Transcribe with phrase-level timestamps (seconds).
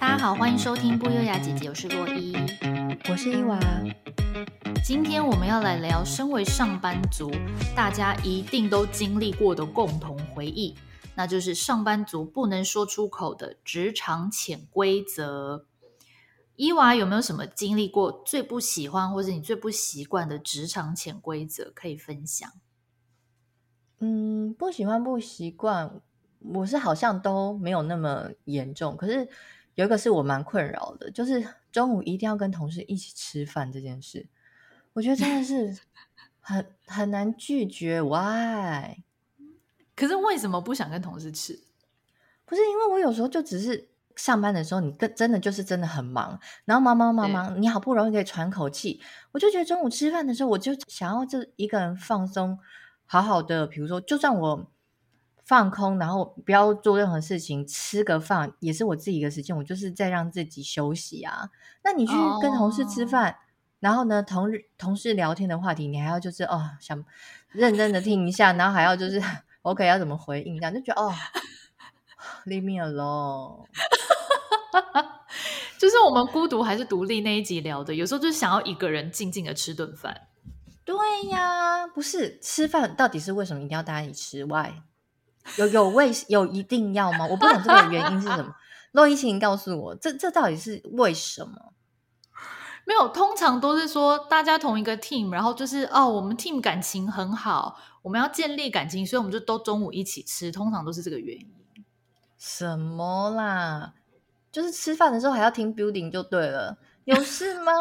[0.00, 2.34] 大家好，欢迎收听不优雅姐姐，我是洛伊，
[3.10, 3.60] 我是伊娃。
[4.82, 7.30] 今天我们要来聊，身为上班族，
[7.76, 10.74] 大家一定都经历过的共同回忆，
[11.14, 15.66] 那就是上班族不能说出口的职场潜规则。
[16.56, 22.50] 伊娃有没有什么经历过最不喜欢或者你最不习惯的职场潜规则可以分享？
[23.98, 26.00] 嗯，不喜欢不习惯，
[26.38, 28.96] 我是好像都没有那么严重。
[28.96, 29.28] 可是
[29.80, 31.42] 有一个是我蛮困扰的，就是
[31.72, 34.26] 中午一定要跟同事一起吃饭这件事，
[34.92, 35.76] 我觉得真的是
[36.40, 38.02] 很很难拒绝。
[38.02, 38.98] Why？
[39.96, 41.62] 可是为什么不想跟同事吃？
[42.44, 43.88] 不是因为我有时候就只是。
[44.16, 49.00] 上班的时候，你跟真的就是真的很忙，然后忙忙忙忙，你好不容易可以喘口气，
[49.32, 52.58] 我就觉得中午吃饭的时候，我就想要就一个人放松，
[53.06, 54.70] 好好的，比如说，就算我
[55.50, 61.50] 放空，然后不要做任何事情，吃个饭也是我自己的时间，我就是在让自己休息啊。
[61.82, 63.34] 那你去跟同事吃饭，oh.
[63.80, 67.04] 然后呢，同同事聊天的话题，你还要就是哦，想
[67.50, 69.20] 认真的听一下，然后还要就是
[69.62, 71.12] OK 要怎么回应，这样就觉得哦
[72.46, 73.66] ，Leave me alone。
[75.80, 80.28] 就是我们孤独还是独立那一集聊的，有时候就是想要一个人静静的吃顿饭。
[80.84, 80.96] 对
[81.28, 84.74] 呀，不是吃饭到底是为什么一定要大家一起吃？Why？
[85.56, 87.26] 有有为有一定要吗？
[87.26, 88.54] 我不懂这个原因是什么。
[88.92, 91.72] 洛伊，请告诉我，这这到底是为什么？
[92.84, 101.46] 没有，通常都是说大家同一个 team，然后就是哦，我们 team 感情很好，我们要建立感情，所以我们就都中午一起吃，通常都是这个原因。
[102.36, 103.94] 什么啦？
[104.50, 107.72] 就是吃饭的时候还要听 building 就对了，有事吗？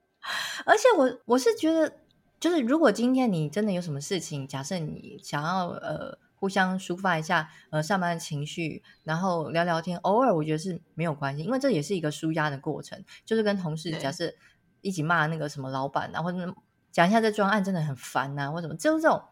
[0.64, 1.92] 而且我我是觉得，
[2.40, 13.04] 就是如果今天你真的有什么事情，假设你想要呃互相抒发一下呃上班的情绪，然后聊聊天，偶尔我觉得是没有关系，因为这也是一个舒压的过程。
[13.24, 14.32] 就是跟同事假设
[14.80, 16.54] 一起骂那个什么老板啊，或者
[16.90, 19.22] 讲一下这专案真的很烦啊，或什么，就是这种。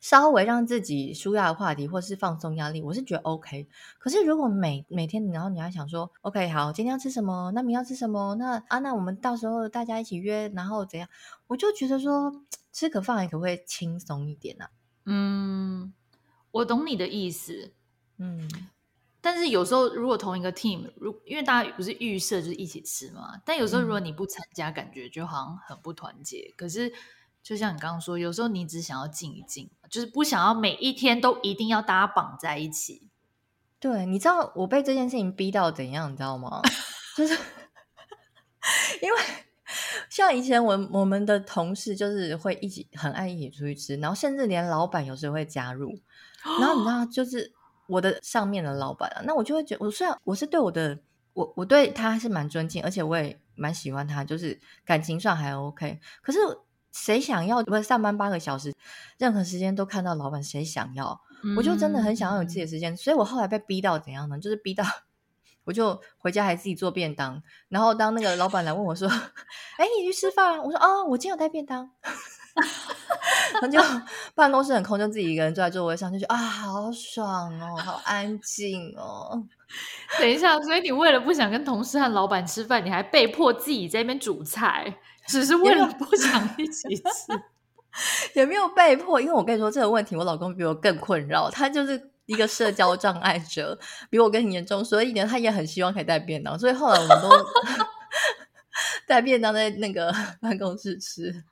[0.00, 3.66] 稍微让自己舒压的话题，或是放松压力，我是觉得 OK。
[3.98, 7.50] 可是如果每每天，然后你还想说 OK，好，今天要吃什么？
[7.54, 8.34] 那明天要吃什么？
[8.34, 11.08] 那啊，那我们到时候大家一起约，然后怎样？
[11.46, 12.30] 我就觉得说
[12.70, 14.70] 吃个饭也可不可以轻松一点呢、啊？
[15.06, 15.94] 嗯，
[16.54, 17.72] 我懂你的意思。
[18.18, 18.48] 嗯，
[19.20, 26.52] 但是有时候如果同一个 team，如因为大家不是预设就是一起吃嘛，但有时候如果你不参加，感觉就好像很不团结。
[26.56, 26.92] 可是。
[27.44, 33.10] 就像你刚刚说，有时候你只想要静一静，就是不想要每一天都一定要大家绑在一起。
[33.78, 36.62] 对，你知道我被这件事情逼到怎样，你知道吗？
[37.14, 37.34] 就是
[39.02, 39.18] 因为
[40.08, 46.00] 像以前我我们的同事就是会一起很爱一起出去吃，然后甚至连老板有时候会加入。
[46.60, 47.52] 然后你知道，就是
[47.86, 50.98] 我的上面的老板啊，那我就会觉得，我虽然我是对我的
[51.32, 56.38] 我我对他还是蛮尊敬，而且我也蛮喜欢他，就是感情上还 OK，可是。
[56.96, 58.72] 谁想要不是上班八个小时，
[59.18, 60.40] 任何时间都看到老板？
[60.40, 61.20] 谁想要？
[61.42, 64.38] 嗯、我就真的很想要有自己的时间，所以我后来被逼到怎样呢？
[64.38, 64.84] 就是逼到
[65.64, 69.08] 我就回家还自己做便当，然后当那个老板来问我说
[69.76, 71.90] ：“哎，你去吃饭？”我说：“哦，我今天有带便当。”
[73.54, 73.80] 然后就
[74.34, 79.44] 办公室很空，就自己一个人坐在座位上，就觉得啊，好爽哦，好安静哦。
[80.20, 84.96] 等一下，所以你为了不想跟同事和老板吃饭，你还被迫自己在那边煮菜？
[85.26, 87.02] 只是为了不想一起吃，
[88.34, 89.20] 也没有被迫。
[89.20, 93.78] 因为我跟你说这个问题，我老公比我更困扰，他就是一个社交障碍者，
[94.10, 96.58] 比我更严重，所以呢，他也很希望可以带便当。
[96.58, 97.30] 所以后来我们都
[99.08, 101.44] 带便当在那个办公室吃。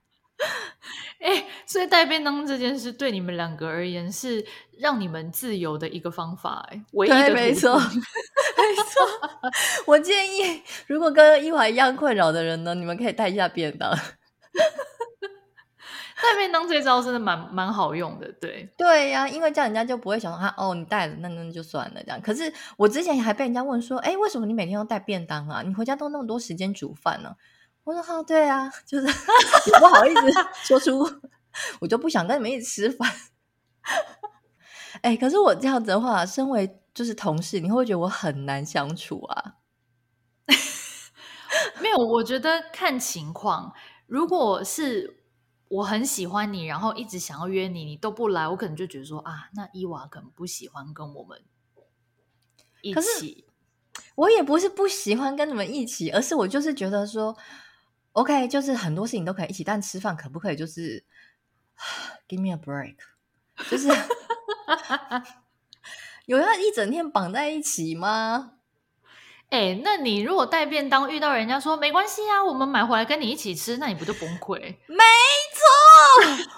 [1.22, 4.44] 哎、欸，所以带便当这件事对你们两个而言是
[4.78, 9.52] 让你们自由的一个方法，哎，唯一的没错， 没错。
[9.86, 13.90] 我建议，如果跟伊娃一样困扰的人呢，你们可以带一下便当。
[16.22, 22.20] 带便当这招真的蛮蛮好用的，对对呀、啊，因为这样人家就不会想说他哦，你带了那那就算了这样。
[22.20, 25.62] 可是我之前还被人家问说，哎，为什么你每天都带便当啊？
[25.62, 27.34] 你回家都那么多时间煮饭呢？
[27.84, 30.20] 我说好，对啊， 就是也不好意思
[30.64, 31.04] 说出，
[31.80, 33.12] 我就不想跟你们一起吃饭。
[35.00, 39.54] 哎，可是我这样子的话，身为就是同事，你会觉得我很难相处啊？
[41.80, 43.74] 没有，我觉得看情况。
[44.06, 45.24] 如果是
[45.68, 51.42] 我很喜欢你，然后一直想要约你，你都不来，我可能就觉得说啊，那伊娃可能不喜欢跟我们
[52.82, 53.48] 一起。
[54.14, 57.36] 我也不是不喜欢跟你们一起，而是我就是觉得说。
[58.12, 61.04] OK，就是很多事情都可以一起，但吃饭可不可以就是
[62.28, 62.96] give me a break？
[63.70, 63.88] 就是
[66.26, 68.52] 有要一整天绑在一起吗？
[69.50, 74.58] 哎，那你如果带便当遇到人家说没关系啊，我们买回来跟你一起吃，那你不就崩溃？
[74.88, 75.04] 没
[75.52, 75.62] 错，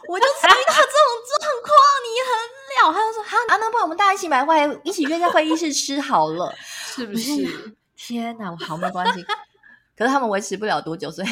[0.08, 1.74] 我就遇到这种状况，
[2.04, 2.30] 你很
[2.88, 2.92] 了。
[2.92, 6.54] 他就说好啊，那不然我们大家一起买回来，一起约在会议室吃好了，
[6.94, 7.76] 是不是？
[7.96, 9.24] 天哪，好没关系。
[9.96, 11.28] 可是他们维持不了多久，所以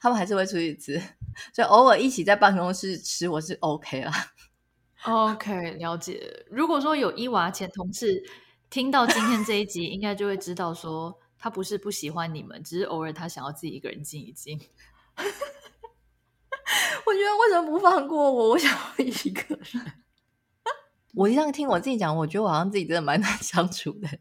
[0.00, 1.00] 他们还是会出去吃，
[1.54, 4.12] 所以偶尔一起在办公室吃，我是 OK 了。
[5.04, 6.44] OK，了解。
[6.50, 8.22] 如果说有伊娃前同事
[8.68, 14.58] 听到今天这一集，应该就会知道说他不是不喜欢你们，只是偶尔他想要自己一个人静一静。
[17.06, 18.50] 我觉得为什么不放过我？
[18.50, 19.92] 我想要一个人。
[21.14, 24.08] 我一样听我自己讲，我觉得我好像自己真的蛮难相处的。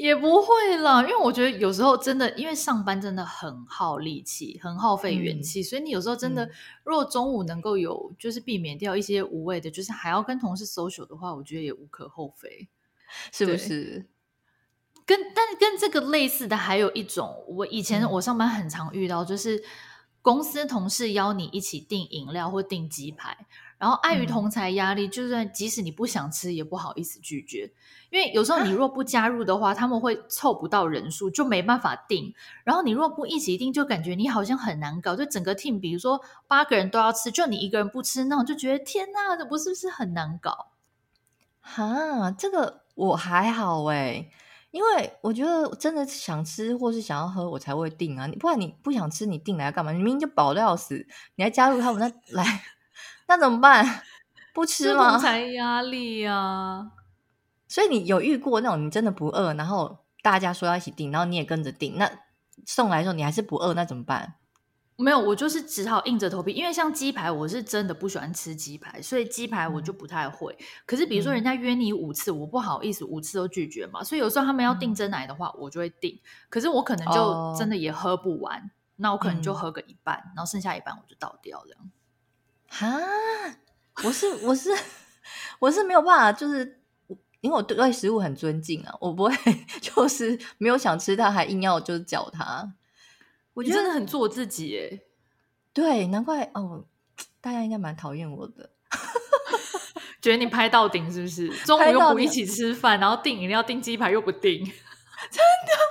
[0.00, 6.50] 也不会啦，因为我觉得有时候真的，因为上班真的很耗力气，很耗费元气，嗯、所以你有时候真的，嗯、
[6.84, 12.70] 如果中午能够有，就是避免掉一些无谓的，就是还要跟同事 social 的话，我觉得也无可厚非，
[13.30, 14.06] 是不是？
[15.04, 19.62] 跟但是跟这个类似的还有一种，我以前我上班很常遇到，就是
[20.22, 23.46] 公司同事邀你一起订饮料或订鸡排。
[23.80, 27.72] 然后碍于同才压力，嗯、就算即使你不想吃，也不好意思拒绝，
[28.10, 32.34] 因为有时候你若不加入的话，啊、他们会凑不到人数，就没办法定。
[32.62, 35.16] 然后你若不一起定，就感觉你好像很难搞。
[35.16, 40.72] 就整个 team，比如说八个人都要吃，就你一个人不吃，那我就觉得天哪，这不是不是很难搞？
[41.62, 44.30] 哈，这个我还好诶，
[44.72, 48.26] 因为我觉得真的想吃或是想要喝，我才会订啊。
[48.26, 49.90] 你不然你不想吃，你订来干嘛？
[49.92, 51.06] 你明明就饱的要死，
[51.36, 52.60] 你还加入他们那来。
[53.30, 54.02] 那怎么办？
[54.52, 55.16] 不吃吗？
[55.16, 56.90] 同侪压力啊！
[57.68, 62.10] 所以你有遇过那种你真的不饿，然后大家说要一起订，然后你也跟着订，那
[62.66, 64.34] 送来的时候你还是不饿，那怎么办？
[64.96, 66.52] 没有，我就是只好硬着头皮。
[66.52, 70.52] 因为像鸡排，我是真的不喜欢吃鸡排，所以鸡排我就不太会。
[70.58, 76.20] 嗯、可是比如说人家约你五次，我不好意思五次都拒绝嘛，所以有时候他们要订真奶的话，嗯、我就会订。
[76.48, 81.90] 可是我可能就真的也喝不完，哦、那我可能就喝个一半，嗯、然后剩下一半我就倒掉这样。
[82.72, 82.88] 哈，
[84.04, 84.70] 我是我是
[85.58, 86.80] 我是没有办法，就是
[87.40, 89.34] 因为我对食物很尊敬啊，我不会
[89.82, 92.72] 就是没有想吃它还硬要就是嚼它。
[93.54, 95.02] 我觉得真的很做自己耶，
[95.72, 96.84] 对，难怪哦，
[97.40, 98.70] 大家应该蛮讨厌我的，
[100.22, 101.48] 觉得你拍到顶是不是？
[101.66, 105.89] 中午又不一起吃饭，然后订饮料订鸡排又不订，真的。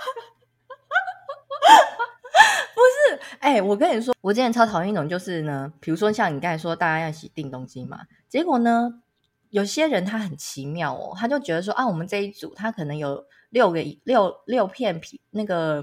[3.40, 9.02] 哎、欸，我跟你说，我之前超讨厌一种，就是呢，比如说像你刚才说，大家要一起订东西嘛，结果呢，
[9.50, 15.82] 有些人他很奇妙哦，他就觉得说啊，我们这一组他可能有六个六六片皮那个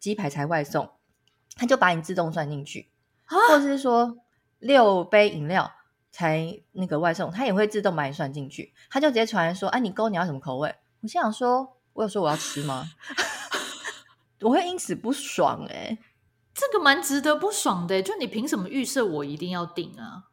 [0.00, 0.88] 鸡排才外送，
[1.54, 2.90] 他就把你自动算进去，
[3.26, 4.16] 啊、或者是说
[4.58, 5.70] 六杯饮料
[6.10, 10.74] 才那个外送，他也会自动把你算进去，他就直接传说，啊，你勾你要什么口味？
[11.02, 12.86] 我心想说，我有说我要吃吗？
[14.40, 15.98] 我会因此不爽哎、欸。
[16.58, 20.24] 这个蛮值得不爽的，就你凭什么预设我一定要订啊？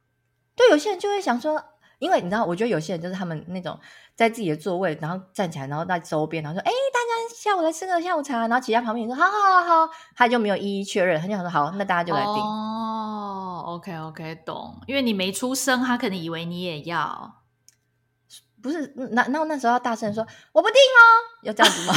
[0.55, 1.61] 对，有些人就会想说，
[1.99, 3.77] 因为你知道，我觉得有些人就是他们那种
[4.15, 14.79] 在自己的座位，然后站起来，然后在周边，然后说：“哎，大家下午来吃个下午茶。”然后其他旁边人说：“好好好好。”他就没有一一确认，他就想说：“好，那大家就来订。”哦，OK OK，懂。
[14.87, 17.42] 因为你没出声，他可能以为你也要。
[18.63, 20.99] 不是，那那那时候要大声说：“我不定哦。”
[21.43, 21.93] 要这样子吗？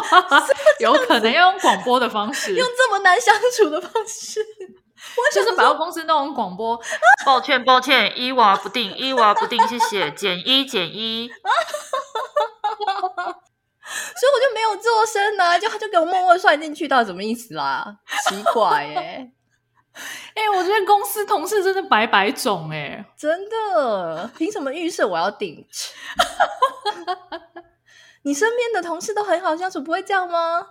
[0.80, 4.40] 有可能要用广播的方式，用这么难相处的方式，
[5.34, 6.80] 就是百货公司那种广播。
[7.26, 11.30] 抱歉，抱歉，伊娃不定，伊娃不定，谢谢，减一，减一。
[13.90, 17.84] 所以我就没有做声呢、啊，就他就给我默默算进去，到底什么意思啦？
[18.28, 19.32] 奇怪耶、欸！
[20.34, 25.66] 哎、欸，我觉得公司同事真的百百种哎、欸，真的，凭什么预设我要顶？
[28.22, 30.66] 你身边的同事都很好相处，不会这样吗？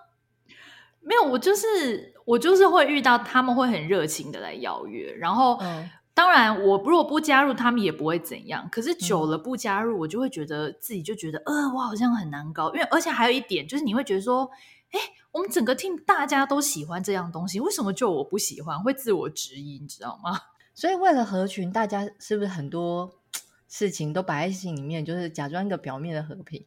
[1.01, 8.67] 没有，我就是我就是会遇到他们会很热情的来邀约，然后、嗯、当然我如果不加入，他们也不会怎样。
[8.71, 12.71] 可是久了不加入，嗯、我就会觉得自己就觉得，呃，我好像很难搞。
[12.73, 14.49] 因为而且还有一点就是，你会觉得说，
[14.91, 14.99] 哎，
[15.31, 18.81] 我们整个 team 大家都喜欢这样东西，为什么就我不喜欢？
[18.81, 20.39] 会自我质疑，你知道吗？
[20.73, 23.19] 所以为了合群，大家是不是很多
[23.67, 26.65] 事情都摆在心里面，就是假装一个表面的和平？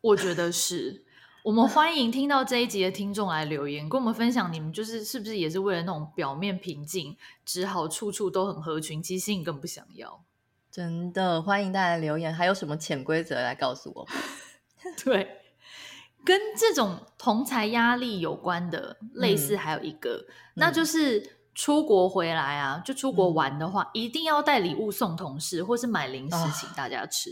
[0.00, 1.04] 我觉得是，
[1.44, 10.24] 我们 欢迎听到这一集的听众来留言，跟我们分享你们就是是不是也是为了那种表面平静，只好处处都很合群，其实心里更不想要。
[10.70, 14.94] 真的欢迎大家留言，还有什么潜规则来告诉我们？
[15.04, 15.41] 对，
[16.24, 27.30] 跟这种同侪压力有关的类似，还有一个，嗯、那就是出国回来啊，就出国玩的话，嗯、一定要带礼物送同事，或是买零食请大家吃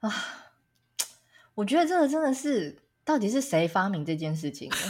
[0.00, 0.12] 啊。
[1.54, 4.76] 我觉得这个真的是，到底是谁发明这件事情的？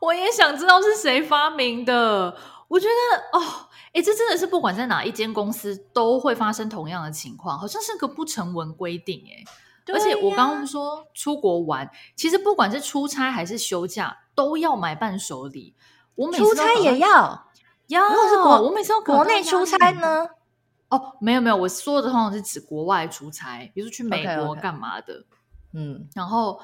[0.00, 2.36] 我也想知道是谁发明的。
[2.68, 3.67] 我觉得哦，
[3.98, 9.44] 哎，这真的是不管在哪一间公司都会发生同样的情况，好像是个不成文规定哎。
[9.92, 15.74] 而且我刚刚说出国玩，其实不管是出差还是休假，都要买伴手礼。
[16.14, 17.48] 我每次出差也要，
[17.88, 18.08] 要。
[18.08, 20.28] 如果是国，我每次要国内出差呢？
[20.90, 25.14] 哦，没有没有，我说的通常是指国外出差，比如说去美国干嘛的。
[25.14, 25.24] Okay, okay.
[25.72, 26.60] 嗯，然后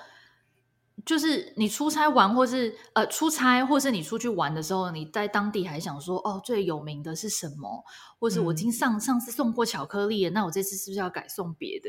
[1.05, 7.85] 就是你出差玩，或是呃出差，或是你出去玩的时候，你在当地还想说，哦，最有名的是什么？
[8.19, 11.89] 或是我今上、嗯、上次送过巧克力，那我这次是不是要改送别的？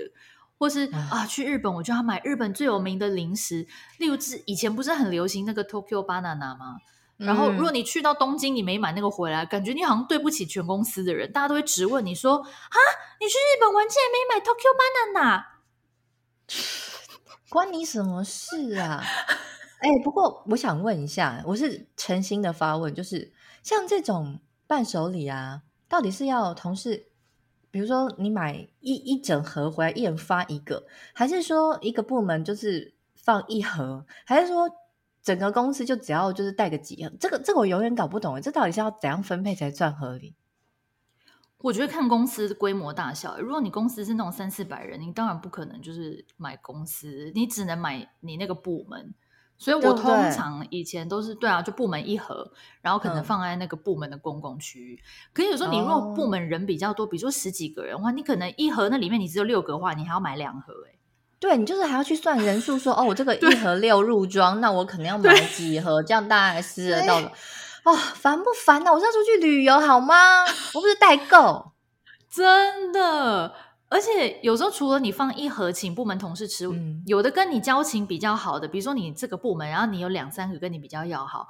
[0.57, 3.67] 或是啊，去日本我就要买日本最有名的零食，
[3.99, 6.77] 例如之以前不是很流行那个 Tokyo Banana 吗？
[7.17, 12.77] 然后如果你去到东京，你没买那个回来，感觉你好像对不起全公司的人，大家都会质问你说啊，
[13.19, 15.45] 你去日本玩竟然没买 Tokyo Banana，
[17.55, 19.01] 关你什么事啊？
[19.79, 23.31] 哎，不过我想问一下，我是诚心的发问，就是
[23.63, 27.07] 像这种伴手礼啊，到底是要同事？
[27.71, 34.69] 比如说，你买一一整盒回来，一人发一个，还是说一个部门就是放一盒，还是说
[35.23, 37.09] 整个公司就只要就是带个几盒？
[37.17, 40.35] 这个这个我永远搞不懂，这到底是要怎样分配才算合理？
[41.59, 43.39] 我觉得看公司规模大小。
[43.39, 49.13] 如果你公司是那种三四百人，你当然不可能就是买公司，你只能买你那个部门。
[49.57, 54.95] 所以我通常以前都是对，啊，就部门一盒，然后可能放在那个部门的公共区域。
[55.01, 60.99] 嗯、可是有时候你如果部门人比较多，比如说十几个人的话，你可能一盒那里面你只有六个的话，你还要买两盒哎、欸。
[61.39, 67.31] 对，你就是还要去算人数，说 哦，我这个一盒六入装，那我可能要买几盒，这样大家还吃得到的。
[67.85, 68.93] 哦，烦不烦呢、啊？
[68.93, 70.43] 我是要出去旅游好吗？
[70.73, 71.71] 我不是代购，
[72.29, 73.53] 真的。
[73.87, 81.47] 而且有时候除了你放一盒请部门同事吃，嗯、有的跟你交情比较好的，比如说你这个部门，然后你有两三个跟你比较要好，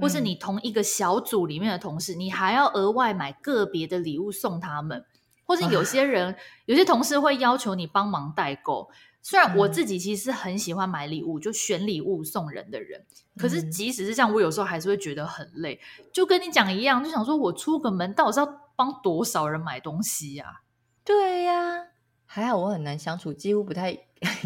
[0.00, 5.04] 或是你同一个小组里面的同事，嗯、你还要额外买个别的礼物送他们，
[5.44, 8.88] 或是有些人、啊、有些同事会要求你帮忙代购。
[9.22, 13.06] 虽然我自己其实很喜欢买礼物，就选礼物送人的人，
[13.38, 15.80] 可是即使是这样，我有时候还是会觉得很累。
[16.12, 20.60] 就跟你讲一样，就想说我出个门，到底是要帮多少人买东西呀、啊？
[21.04, 21.86] 对呀、啊，
[22.26, 23.96] 还好我很难相处，几乎不太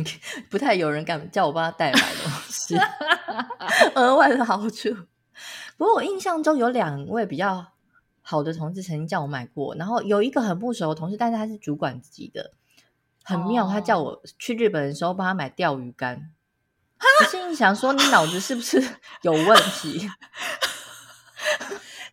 [0.50, 2.76] 不太有人敢叫我帮他带买东西，
[3.97, 4.95] 额外的好处。
[5.76, 7.66] 不过我印象中有两位比较
[8.23, 12.52] 好的同事曾经叫我买过，然后有一个很不熟的同事，但是他是主管级的，
[13.26, 13.68] 很妙。
[13.68, 16.30] 他叫我去日本的时候帮他买钓鱼竿，
[17.21, 18.80] 我心里想说，你脑子是不是
[19.23, 20.09] 有问题？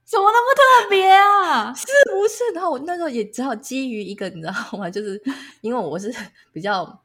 [0.06, 0.54] 怎么那么
[0.84, 1.74] 特别啊？
[1.74, 2.44] 是不是？
[2.54, 4.90] 然后我那时候也只好基于一个，你知道吗？
[4.92, 5.22] 就是
[5.62, 6.14] 因为我是
[6.52, 7.02] 比较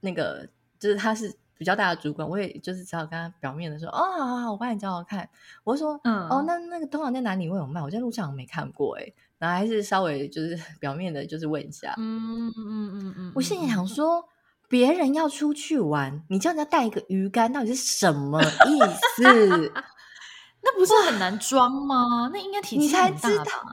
[0.00, 5.28] 那个，就是他是比较大的主管，我也就是只好跟他表面的说：“哦，好好好，我帮你找找看。”
[5.64, 7.82] 我说：“嗯，哦，那那个通常在哪里会有卖？
[7.82, 9.12] 我在路上没看过哎。”
[9.42, 11.92] 然后还是稍微就是 表面的，就是问一下。
[11.98, 13.32] 嗯嗯嗯嗯嗯。
[13.34, 14.24] 我心里想说，
[14.68, 18.78] 别人要出去玩，你叫人家带一个鱼竿，到底是什么意
[19.16, 19.72] 思？
[20.62, 22.30] 那不是很难装吗？
[22.32, 23.72] 那应该体积很大吧？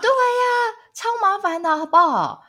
[0.00, 0.48] 对呀，
[0.94, 2.42] 超麻烦的，好不好？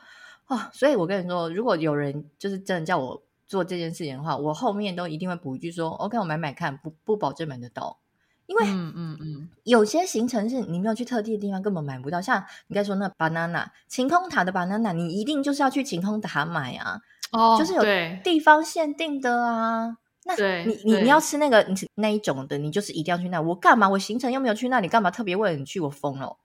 [0.48, 8.00] 哦，所以我跟你说，如果有人就是真的叫我做这件事情的话，我后面都一定会补一句说：“OK，我买买看，不不保证买得到。”
[8.46, 17.00] 因为嗯嗯嗯，有些行程是你没有去特定的地方根本买不到，像你刚才说那 banana 晴空塔的 banana，你一定就是要去晴空塔买啊，
[17.32, 17.84] 哦，就是有
[18.24, 19.98] 地方限定的啊。
[20.26, 23.42] 那你你你要吃那个你那一种的，你就是一定要去那。
[23.42, 23.90] 我干嘛？
[23.90, 25.82] 我行程又没有去那里，干嘛特别为了你去？
[25.82, 26.38] 我疯了。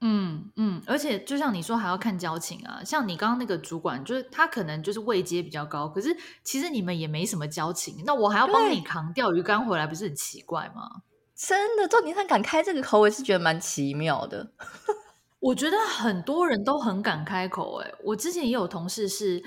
[0.00, 2.82] 嗯嗯，而且就像你说，还要看交情啊。
[2.84, 8.02] 像你刚刚那个主管，就是他可能就是位阶比较高，可是其实你们也没什么交情。
[8.06, 11.02] 那我还要帮你扛钓鱼竿回来，不是很奇怪吗？
[11.46, 14.52] 真的，重点他敢开这个口，我也是觉得蛮奇妙的。
[15.40, 17.88] 我觉得很多人都很敢开口、欸。
[17.88, 19.42] 哎，我之前也有同事是。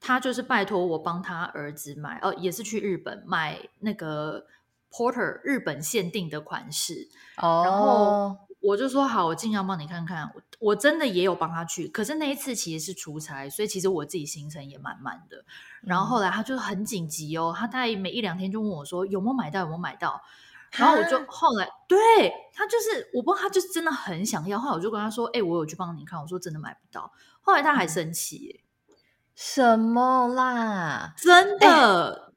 [0.00, 4.46] 他就是拜托我帮他儿子买，哦，也是去日本买那个
[4.92, 7.08] Porter 日本限定的款式。
[7.36, 10.30] 哦，然后我就说好，我尽量帮你看看。
[10.36, 15.44] 我我真的也有帮他去，可是那一次其实是出差，所以其实我自己行程也蛮满的。
[15.82, 20.22] 然后后来他就很紧急哦，他大概每一两天就问我说有没有买到，有没有买到。
[20.72, 21.98] 然后我就后来对
[22.54, 27.12] 他就是我不知道他就是真的很想要，后来我就跟他说，哎，我有去帮你看，我说真的买不到。
[27.40, 28.60] 后来他还生气耶。
[29.34, 31.14] 什么啦？
[31.16, 32.32] 真的，欸、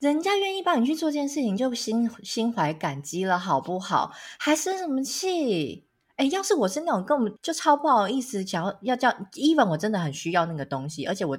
[0.00, 4.12] 人家愿意帮你去做这件事情，就心心怀感激了，好不好？
[4.38, 5.86] 还生什么气？
[6.16, 11.38] 哎，要是我是那种根本就超不好意思，想要要叫，even 我真的很需要那个东西，而且我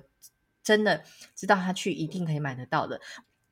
[0.64, 1.04] 真的
[1.36, 3.00] 知道他去一定可以买得到的，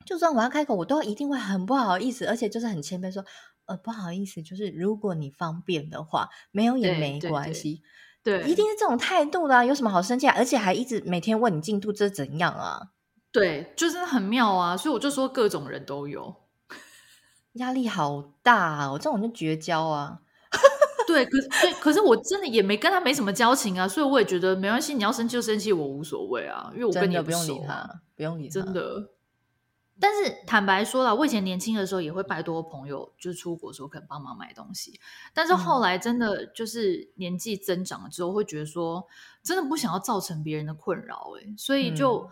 [0.04, 3.24] 就算我要开口，我都一定会很不好意思，而且就是很谦卑说，
[3.66, 7.82] 呃，不好意思，就是如果你方便的话，没有也没关系。
[8.22, 10.34] 对，一定是这种态度的啊，有什么好生气啊？
[10.36, 12.90] 而且还一直每天问你进度，这是怎样啊？
[13.32, 16.34] 对，就是很妙啊，所以我就说各种人都有，
[17.54, 18.92] 压力好大啊！
[18.92, 20.20] 我这种就绝交啊。
[21.06, 29.10] 对，可是对，可是我真的也没跟他没什么交情啊，所以我也觉得没关系，你要生气就生气，我无所谓啊，因为我跟你不，不用理他，不用理他，真的。
[30.00, 34.98] 但是坦白说了，我以前年轻的时候也会拜托朋友，就是出国的时候可能帮忙买东西。
[35.34, 39.06] 但是后来真的就是年纪增长了之后，会觉得说
[39.42, 42.28] 真的不想要造成别人的困扰，哎，所以就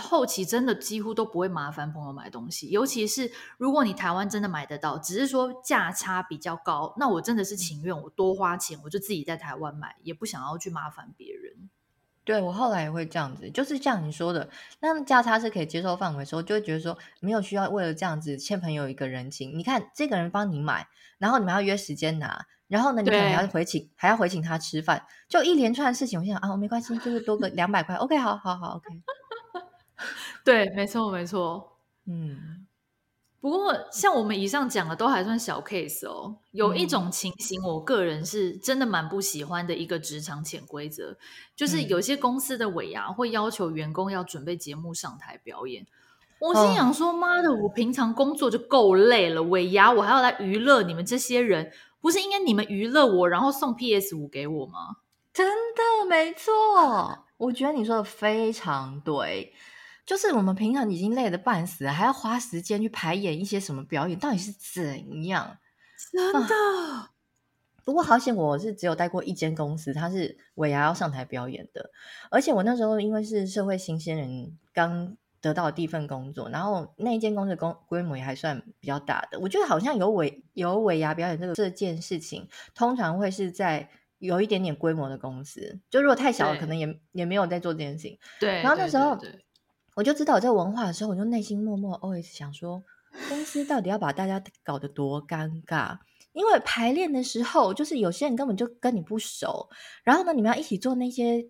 [0.00, 2.70] 后期真的几乎都不会麻烦朋友买东西。
[2.70, 11.68] 尤其是如果你台湾真的买得到，只是说价差比较高，那我真的是情愿我多花钱，我就自己在台湾买，也不想要去麻烦别人。
[12.28, 14.46] 对，我后来也会这样子，就是像你说的，
[14.80, 19.58] 那价差是可以接受范围的时候，就会觉得说没有需要为了这样子欠朋友一个人情。
[19.58, 26.20] 你看这个人帮你买，然后你们要约时间拿，然后呢，你可能要回请，还要回请他吃饭，就一连串的事情。
[26.20, 28.88] 我想啊，没关系，就是多个两百块，OK，好好好，OK。
[30.44, 32.67] 对，没错没错，嗯。
[33.40, 36.36] 不过，像我们以上讲的都还算小 case 哦。
[36.50, 41.16] 有一种情形，我个人是真的蛮不喜欢的一个职场潜规则，
[41.54, 45.86] 就是有些公司的尾牙会要求员工要准备节目上台表演。
[46.40, 54.96] 我心想说：“妈的，我平常工作就够累了，尾牙我还要来娱乐你们这些人，不是应该你们娱乐我，然后送 PS 五给我吗？”
[55.32, 59.52] 真的没错，我觉得你说的非常对。
[60.08, 65.58] 就是我们平常已经累得半死了，还要花时间去排演一些什么表演，到底是怎样？
[66.10, 66.38] 真的？
[66.40, 67.10] 啊、
[67.84, 71.90] 不过好险，我是只有待过一间公司，他是尾牙要上台表演的，
[72.30, 79.38] 而且我那时候因为是社会新鲜人，刚得到第一份工作，然后那一间公司的规模也还算比较大的。
[79.40, 88.18] 我觉得好像有尾有尾牙表演这个这件事情，通常会是在有一点点规模的公司，就如果太小了，可能也也没有在做这件事情。
[88.40, 89.18] 对，然后那时候。
[89.98, 92.84] 我就知道我在文化的时候，我就内心默默 always 想说，
[93.28, 95.98] 公司到底要把大家搞得多尴尬？
[96.32, 99.68] 因为排练的时候，就是有些人根本就跟你不熟，
[100.04, 101.44] 然后呢，你们要一起做那些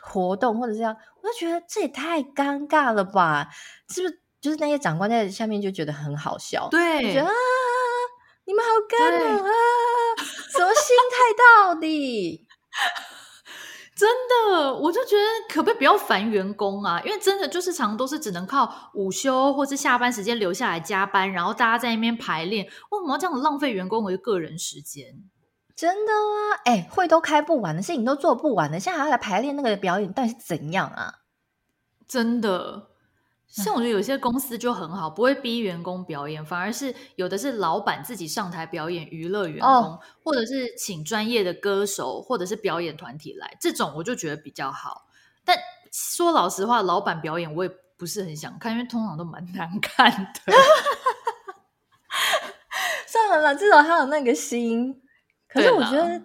[0.00, 3.50] 活动或者这样，我就觉得这也太尴尬了吧？
[3.90, 4.22] 是不是？
[4.40, 7.32] 就是那些长官在下面就觉得很好笑，对，觉得啊，
[8.46, 9.50] 你们好干啊，
[10.16, 12.46] 什么心态到底？
[14.00, 15.22] 真的，我就觉得
[15.54, 16.98] 可不可以不要烦员工啊？
[17.04, 25.04] 因为真的就是常都是只能靠午休或是下班时间留下来加班，然后大家在那边排练，为什么要这样浪费员工的个人时间？
[25.76, 31.16] 真的啊，哎，会都开不完的事情都做不完的，现在还要来排练那个表演，到底是怎样啊？
[32.08, 32.89] 真的。
[33.50, 45.08] 像我觉得有些公司就很好，不会逼员工表演，反而是有的是老板自己上台表演娱乐员工，哦，或者是请专业的歌手或者是表演团体来，这种我就觉得比较好。
[45.44, 45.58] 但
[45.90, 50.52] 说老实话，老板表演我也不是很想看，因为通常都蛮难看的。
[53.08, 55.02] 算了啦，至少他有那个心。
[55.48, 56.22] 可是我觉得，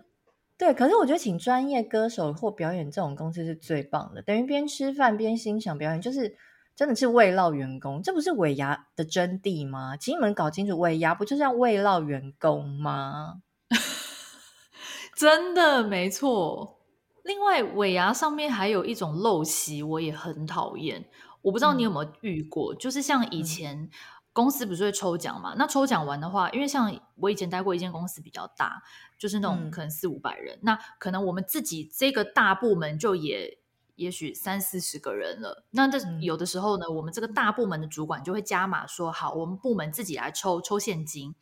[0.59, 6.37] 对，可是我觉得请专业歌手或表演这种公司是最棒的，等于边吃饭边欣赏表演，就是。
[6.75, 9.95] 真的是慰劳员工，这不是尾牙的真谛吗？
[9.95, 13.41] 请你们搞清楚，尾牙不就是要慰劳员工吗？
[15.15, 16.81] 真的没错。
[17.23, 21.05] 另外，尾牙上面还有一种陋习，我也很讨厌。
[21.41, 23.89] 我不知道你有没有遇过，嗯、就是像以前
[24.33, 25.53] 公司不是会抽奖嘛？
[25.53, 28.83] 嗯、那抽奖完的话，因为像我以前待过一间公司比较大，
[29.17, 33.59] 就是那种可能四五百人，嗯、那可能我们自己这个大部门就也。
[33.95, 41.33] 也许三四十个人了，那这有的时候呢，嗯、我们这个大部门的主管就会加码说：“好，我们部门自己来抽抽现金，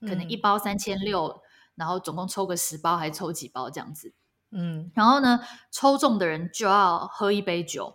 [0.00, 1.40] 可能一包三千六，
[1.74, 4.12] 然后总共抽个十包，还抽几包这样子。”
[4.54, 7.94] 嗯，然后呢，抽中的人就要喝一杯酒。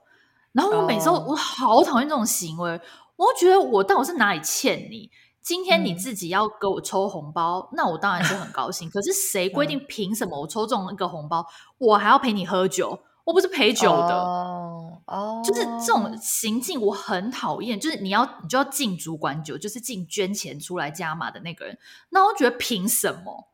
[0.51, 2.82] 然后我每次、哦、我好讨厌这种行为，
[3.15, 5.12] 我觉得我到底是哪里欠你？
[5.43, 8.89] 今天你自己要给我抽红包，嗯、那我当然是很高兴。
[8.89, 11.45] 可是谁规定凭什么我抽中那个红包，
[11.77, 12.99] 我还要陪你喝酒？
[13.28, 15.46] 我不是陪酒的，哦，oh, oh.
[15.46, 17.78] 就是这种行径我很讨厌。
[17.78, 21.78] 就是你要你就要敬主管酒，就是敬捐钱出来加码的那个人。
[22.12, 23.50] 那我觉得凭什么？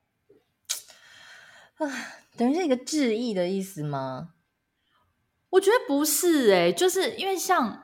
[1.77, 1.89] 啊，
[2.37, 4.29] 等于是一个致意的意思吗？
[5.49, 7.81] 我觉得不是哎、欸，就是因为像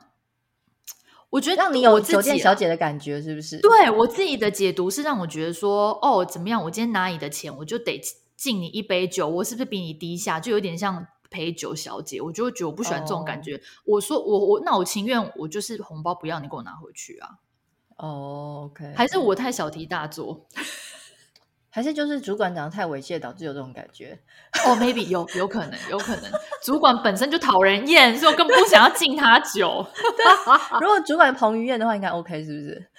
[1.30, 3.58] 我觉得让你有酒店小姐的感觉，是不是？
[3.58, 6.62] 对我自己的解读是让我觉得说，哦，怎么样？
[6.62, 8.00] 我今天拿你的钱，我就得。
[8.36, 10.40] 敬你一杯酒，我是不是比你低下？
[10.40, 13.54] 就有点像陪酒小姐，我就会觉得我不喜欢这种感觉。
[13.54, 13.62] Oh.
[13.86, 17.28] 我说我我那我情愿我就是红包不要你给我拿回去啊。
[17.96, 20.46] 哦、oh,，OK，还是我太小题大做。
[21.72, 24.18] 还是就是主管长得太猥亵，导致有这种感觉？
[24.64, 26.24] 哦、oh,，maybe 有有可能，有可能，
[26.64, 29.86] 主管本身就讨人厌，所以我根本不想要敬他酒。
[30.80, 32.90] 如果主管彭于晏的话，应该 OK 是不是？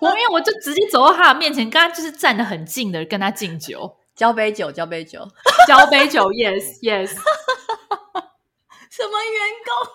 [0.00, 5.28] 我因为我就直接走到他的面前，跟他就是站得很近的，跟他敬酒，交杯酒，交杯酒，
[5.68, 7.10] 交杯酒，Yes Yes。
[8.90, 9.92] 什么员工？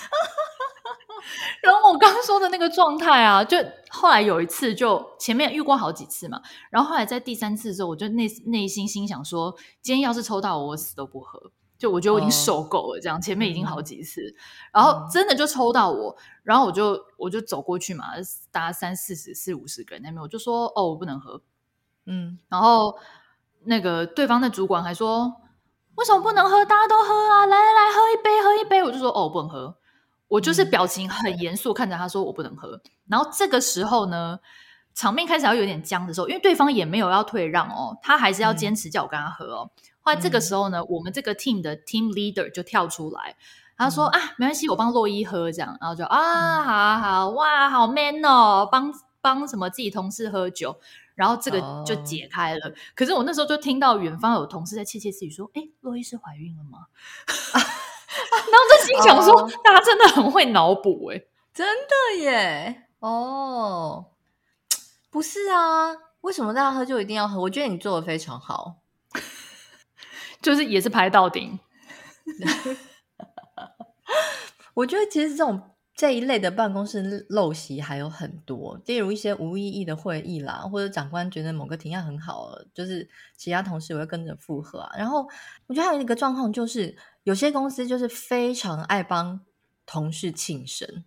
[1.62, 3.56] 然后我刚刚说的那个状态啊，就
[3.90, 6.42] 后来有一次，就前面遇过好几次嘛。
[6.70, 11.52] 然后后来在第三次的时候，我就内内心心想说，今天要是抽到我，我死都不喝。
[11.78, 14.20] 就我觉得我已经受够了，这样前面已经好几次，
[14.72, 18.06] 然后真的就抽到我，然后我就我就走过去嘛，
[18.50, 21.40] 大家三四十、四五十个人那边，我就说哦，我不能喝，
[22.04, 22.98] 嗯，然后
[23.64, 25.32] 那个对方的主管还说，
[25.96, 26.64] 为什么不能喝？
[26.64, 28.82] 大家都喝啊，来来来，喝一杯，喝一杯。
[28.82, 29.76] 我就说哦，不能喝。
[30.28, 34.38] 我就是表情很严肃看着他说：“我不能喝。”然后这个时候呢，
[34.94, 39.68] 场面开始要有点僵的时候，因为对方也没有要退让哦，他还是要坚持叫我跟他喝哦。
[39.76, 43.34] 嗯、后来这个时候呢，我们这个 team 的 team leader 就跳出来，
[43.76, 50.78] 他说：“嗯、啊，没关系，我帮洛伊喝这样。”然后就啊，好好哇，好 man 哦，帮帮什么自己同事喝酒，
[51.20, 52.66] 然后这个就解开了。
[52.66, 56.86] 哦、可是我那时候就听到远方有同事在窃窃私语说：“哎，洛伊是怀孕了吗？”
[57.28, 59.52] 然后就心想说，oh.
[59.62, 62.86] 大家真的很会脑补哎，真的耶！
[63.00, 64.04] 哦、oh.，
[65.10, 67.38] 不是啊，为什么大家喝就一定要喝？
[67.38, 68.76] 我觉得你做的非常好，
[70.40, 71.60] 就是也是拍到顶。
[74.72, 84.90] 我觉得其实这种这一类的办公室陋习还有很多，例如一些无意义的会议啦，或者长官觉得某个提案很好，就是其他同事也会跟着附和啊。
[84.96, 85.28] 然后
[85.66, 86.96] 我觉得还有一个状况就是。
[87.24, 89.42] 有些公司就是非常爱帮
[89.84, 91.04] 同事庆生，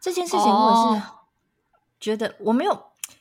[0.00, 1.06] 这件事情我也是
[2.00, 2.72] 觉得我没有，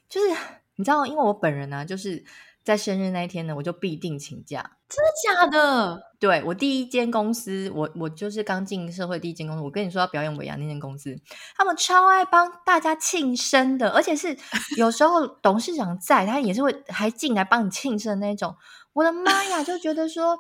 [0.08, 0.30] 就是
[0.78, 2.24] 你知道，因为我本人呢、啊，就是
[2.64, 4.78] 在生日那一天呢，我就必定请假。
[4.88, 6.12] 真的假的？
[6.20, 11.16] 对，我第一间公司，我我就是刚进社会第一间公司，我跟你说要表演尾牙那间公司，
[11.56, 14.38] 他们超爱帮大家庆生的，而且是
[14.78, 18.56] 有时候董事长在，他也是会还进来帮你庆生的那种。
[18.94, 20.40] 我的妈呀，就觉得说。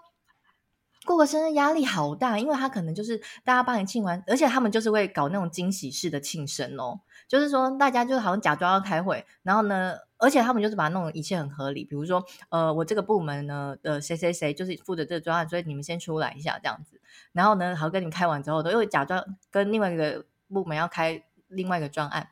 [1.04, 17.02] 过个生日压力好大，因为他可能就是大家帮你庆完，而且他们就是会搞那种惊喜式的庆生哦，就是说大家就好像假装要开会，然后呢，而且他们就是把它弄得一切很合理，比如说呃，我这个部门呢的谁谁谁就是负责这个专案，所以你们先出来一下这样子，
[17.34, 22.30] 然后呢，好跟你们开完之后，都又假装跟另外一个部门要开另外一个专案，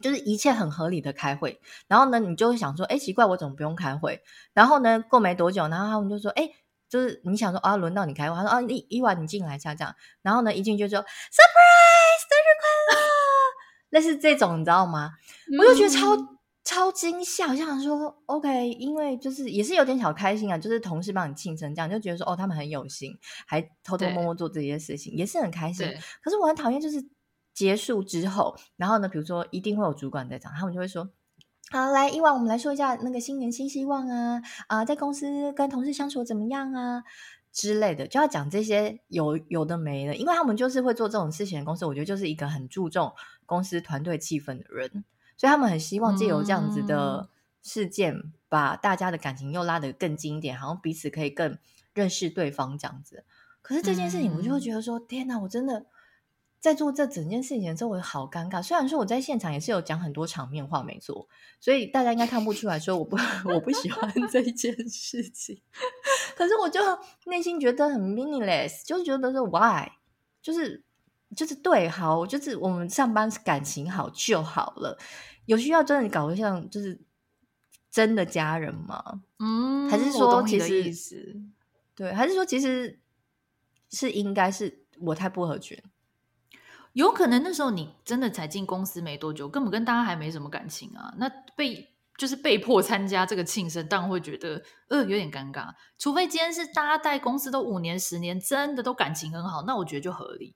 [0.00, 4.22] 就是一切很合理的开会，然后呢，你就会想说，哎，奇怪，我怎么不用开会？
[4.54, 6.50] 然后呢，过没多久，然后他们就说，哎。
[6.90, 13.00] 就是你想说啊，轮到你开会，他说啊，伊伊娃你进来一下这样，然后呢，一进就说 surprise，生日快乐，
[13.90, 15.12] 类似这种你知道吗？
[15.56, 16.16] 我就觉得超、
[16.70, 23.12] 超惊吓，我想说 OK，因为就是也是有点小开心啊，就是同事帮你庆生这样，就觉得说哦，他们很有心，
[23.44, 25.84] 还偷偷摸摸做这些事情，也是很开心。
[26.22, 27.04] 可是我很讨厌就是
[27.52, 31.10] 结束之后，然后呢，比如说一定会有主管在场，他们就会说。
[31.72, 37.02] 好，来，伊娃，我们来说一下那个新年新希望啊啊，在公司跟同事相处怎么样啊
[37.52, 43.12] 之类的，就要讲这些有有的没的，因为他们就是会做这种事情的公司，我觉得就是一个很注重
[43.44, 45.04] 公司团队气氛的人，
[45.40, 47.30] 所以他们很希望借由这样子的
[47.62, 51.56] 事件，嗯、把大家的感情又拉得更近一点，好像彼此可以更
[51.94, 53.24] 认识对方这样子。
[53.62, 55.86] 可是这件事情，我就会觉得说，嗯、天哪，我真的。
[56.60, 58.62] 在做这整件事情的时候，我好尴尬。
[58.62, 61.26] 虽然说我在现场也是有讲很多场面话，没错，
[61.58, 63.16] 所以大家应该看不出来说我不
[63.48, 65.62] 我不喜欢 这件事情。
[66.36, 66.78] 可是我就
[67.24, 69.88] 内心觉得很 meaningless，就是觉得说 why，
[70.42, 70.84] 就是
[71.34, 74.98] 就是对，好，就是我们上班感情好就好了。
[75.46, 77.00] 有需要真的搞得像就是
[77.90, 79.22] 真的家人吗？
[79.38, 80.58] 嗯，还是说其
[80.92, 81.36] 实
[81.94, 83.00] 对，还是说其实
[83.90, 85.82] 是应该是我太不合群。
[86.92, 91.14] 有可能那时候你真的才进公司没多久，根本跟大家还没什么感情啊。
[91.18, 95.72] 那被就是被迫参加这个庆生，当然会觉得呃有点尴尬。
[95.98, 100.54] 除非今天是大家在公司都五年、十年，真的都感情很好，那我觉得就合理。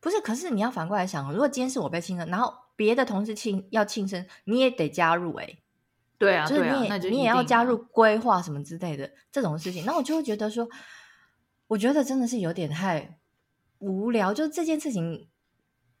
[0.00, 5.58] 不是，可是你要反过来想，如果今天是我被庆生，然后别的同事庆要庆生，你也得加入哎、欸。
[6.18, 10.68] 对啊，就是你也啊，你也要加入规划什么之类的这种事情，那我就会觉得说，
[11.66, 13.18] 我觉得真的是有点太。
[13.78, 15.28] 无聊，就这件事情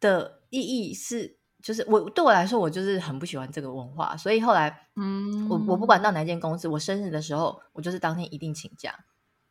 [0.00, 9.04] 的意义是就是我对我来说，我就是很不喜欢这个文化，所以后来，嗯，我我不管到哪间公司，我生日的时候，我就是当天一定请假，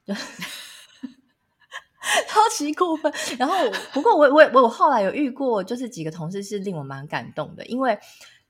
[0.03, 0.11] 就
[2.27, 3.11] 超级过分。
[3.37, 3.55] 然后，
[3.93, 7.97] 不过我我我我后来有遇过，就是几个同事是令我蛮感动的，因为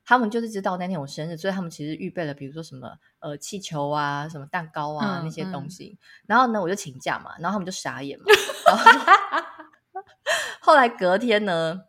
[0.04, 5.98] 他们就是知道那天我生日，所以他们其实预备了，比如说什么呃气球啊、什么蛋糕啊、嗯、那些东西。
[6.28, 8.26] 然后呢，我就请假嘛，然后他们就傻眼嘛。
[8.66, 10.02] 然后，
[10.62, 11.82] 后来隔天呢，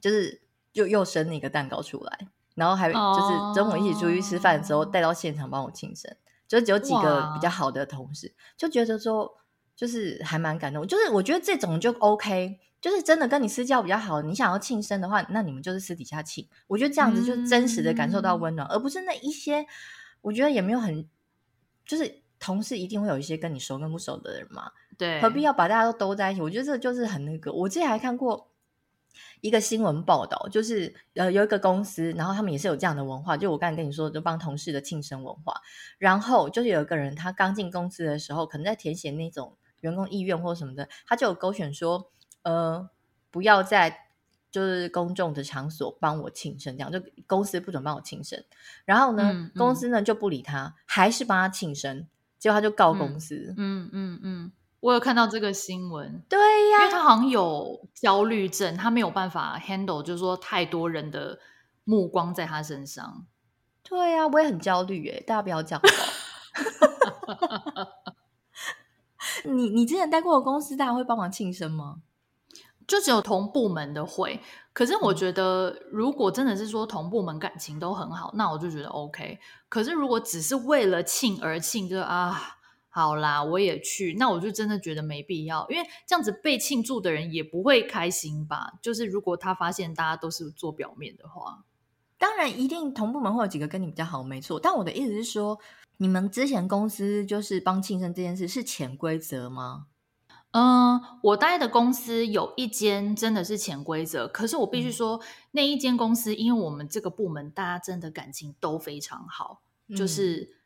[0.00, 0.42] 就是。
[0.74, 2.18] 就又生了一个蛋糕出来，
[2.56, 6.12] 然后还就是中午一起出去吃饭的时候带到现场帮我庆生，
[6.48, 9.36] 就只有几个比较好的同事，就觉得说
[9.76, 10.86] 就是还蛮感动。
[10.86, 16.48] 就是我觉得这种就 OK，就是真的跟你私交比较好，你想要庆生的话，那你们就是私底下庆。
[16.66, 19.66] 我觉得这样子就真实的感受到温暖，而不是那一些
[20.20, 21.08] 我觉得也没有很，
[21.84, 26.40] 就是同事一定会有一些跟你熟跟不熟的人嘛，对，何必要把大家都兜在一起？
[26.40, 27.52] 我觉得这就是很那个。
[27.52, 28.50] 我之前还看过。
[29.40, 35.54] 一个新闻报道，就是呃有一个公司，然后他们也是有这样的文化，就我刚才跟你说，就帮同事的庆生文化。
[35.98, 42.10] 然后就是有一个人，他刚进公司的时候，可能在填写那种员工意愿或什么的，他就有勾选说，
[42.42, 42.88] 呃，
[43.30, 44.08] 不要在
[44.50, 48.42] 就是公众的场所帮我庆生，这样就公司不准帮我庆生。
[48.86, 52.06] 然后呢，嗯嗯、公司呢就不理他，还是帮他庆生，
[52.38, 53.54] 结果他就告公司。
[53.58, 54.52] 嗯嗯嗯。
[54.80, 56.38] 我有看到这个新闻，对
[56.70, 61.38] 呀，因为他好像有焦虑症，他没有办法 handle，就是说太多人的
[61.84, 63.26] 目光在他身上。
[63.82, 65.82] 对呀，我也很焦虑耶，大家不要这样。
[69.44, 72.02] 你你之前待过的公司，大家会帮忙庆生吗？
[72.86, 74.40] 就只有同部门的会，
[74.72, 79.38] 可是我觉得如果真的是说同部门感情都很好，那我就觉得 OK。
[79.68, 82.58] 可是如果只是为了庆而庆，就啊。
[82.96, 84.14] 好啦，我也去。
[84.20, 88.74] 那我就真的觉得没必要，因为这样子被庆祝的人也不会开心吧？
[88.80, 91.64] 就是如果他发现大家都是做表面的话，
[92.24, 94.58] 当然一定同部门会有几个跟你比较好，没错。
[94.58, 95.60] 但我的意思是说，
[95.98, 99.88] 你们之前公司就是帮庆生这件事是潜规则吗？
[100.52, 110.56] 嗯，我待的公司有一间真的是潜规则，可是我必须说，嗯、那一间公司，因为我们这个部门大家真的感情都非常好，嗯、就是。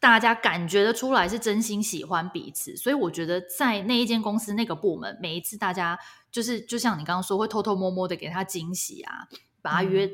[0.00, 5.98] 大家感觉得出来是真心喜欢彼此，所以我觉得在那一间公司那个部门，每一次大家
[6.30, 9.26] 就是就像你刚刚说，会偷偷摸摸的给他惊喜啊，
[9.62, 10.06] 把他约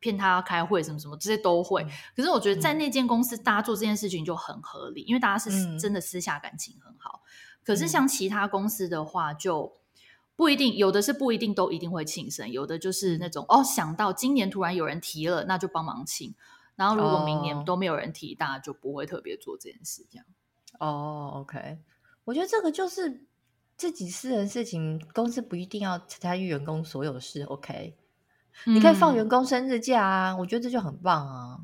[0.00, 1.84] 骗他要开会什么什么，这些都会。
[2.16, 7.22] 可是我觉得在那间公司，大家做这件事情就很合理，因为大家是真的私下感情很好。
[7.64, 9.76] 可是像其他公司的话，就
[10.36, 16.34] 不一定，有的是不一定都一定会庆生，有的就是那种哦，想到今年突然有人提了，那就帮忙庆。
[16.76, 20.06] 然后，如果明年都没有人提，大家就不会特别做这件事。
[20.08, 20.24] 这样
[20.78, 21.78] 哦，OK。
[22.24, 23.24] 我觉得这个就是
[23.76, 27.42] 自己私人事情，公司不一定要参与员工所有的事。
[27.42, 27.96] OK，
[28.66, 31.58] 嗯，你可以放员工生日假啊，我觉得这就很棒啊。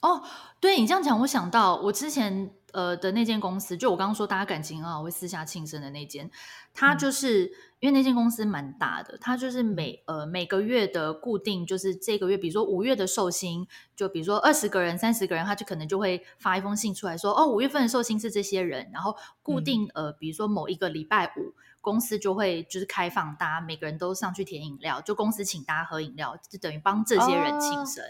[0.00, 0.22] 哦，
[0.60, 6.30] 对，你这样讲，我想到我之前呃的那间公司，就我刚刚说大家感情很好会私下庆生的那间，
[6.74, 7.44] 他就是。
[7.44, 7.50] 嗯
[7.80, 28.04] 因为那间公司蛮大的，它就是每呃每个月的固定，就是这个月，比如说五月的寿星，就比如说二十个人、三十个人，他就可能就会发一封信出来说，哦，五月份的寿星是这些人，然后固定、嗯、呃，比如说某一个礼拜五，公司就会就是开放大家每个人都上去填饮料，就公司请大家喝饮料，就等于帮这些人庆生，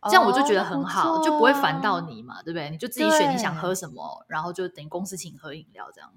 [0.00, 2.68] 哦、这样我就觉得很好，哦、就不会烦到你嘛，对不对？
[2.68, 6.12] 你就自己选你想喝什么，然后就等于公司请喝饮料这样。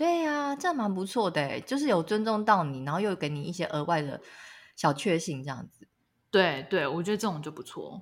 [0.00, 4.18] 对呀、啊，这蛮不错的，就是有尊重到你，然后又给你一些额外的
[4.74, 5.86] 小确幸，这样子。
[6.30, 8.00] 对对，我觉得这种就不错。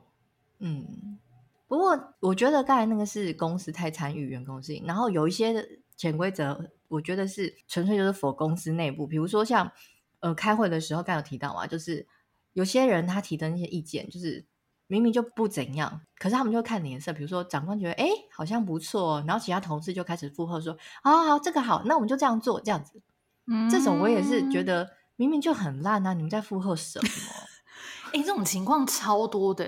[0.61, 1.19] 嗯，
[1.67, 9.73] 不过我觉得刚才那个是公司太参与员工事情，然后有一些潜规则，我觉得是纯粹就是 for 公司内部，比如说像
[10.21, 12.07] 呃开会的时候，刚有提到嘛，就是
[12.53, 14.47] 有些人他提的那些意见，就是。
[14.89, 17.13] 明明就不怎样，可是他们就看脸色。
[17.13, 23.03] 比如说，长官觉得哎，好像不错，然后其他同事就开始附和说：“好好，这个好，那我们就这样做，这样子。”
[23.47, 27.09] 嗯，这种我也是觉得明明就很烂啊，你们在附和什么？
[28.15, 29.67] 哎，这种情况超多的。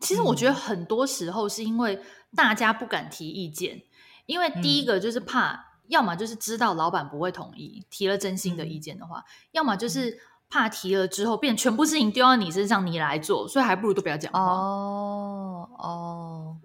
[0.00, 2.00] 其实我觉得很多时候是因为
[2.34, 3.82] 大家不敢提意见，嗯、
[4.26, 10.18] 因为第一个就是怕，嗯、要么就是知道老板不会同意，提了真心的意见的话，嗯、要么就是。
[10.50, 14.40] 怕提了之后变全部事情丢到你身上，你来做，所以还不如都不要讲话。
[14.40, 16.56] 哦哦，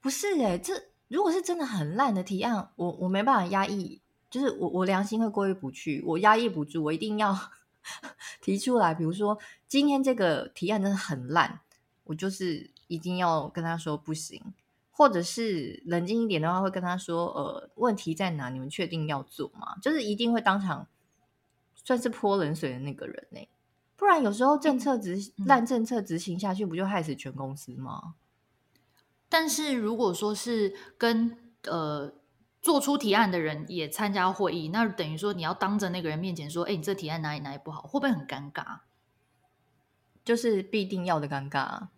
[0.00, 0.72] 不是哎，这
[1.08, 7.38] 如果是真的很烂的提案，我我没办法压抑，就是我我良心会过意不去，我压抑不住，我一定要
[8.40, 8.94] 提出来。
[8.94, 9.38] 比如说
[9.68, 11.60] 今天这个提案真的很烂，
[12.04, 14.42] 我就是一定要跟他说不行，
[14.90, 18.48] 或者是冷静一点的话，会跟他说呃，问题在哪？
[18.48, 19.76] 你们确定要做吗？
[19.82, 20.86] 就是一定会当场。
[21.84, 23.48] 算是泼冷水的那个人呢，
[23.96, 28.16] 不不然有时候政策执烂政策执行下去，不就害死全公司吗？
[29.30, 32.12] 但是如果说是跟呃
[32.60, 38.80] 做出提案的人也参加会议，那等于说你要当着那个人面前说，哎，你这提案哪里哪里不好，会不会很尴尬？
[40.22, 41.88] 就是必定要的尴尬，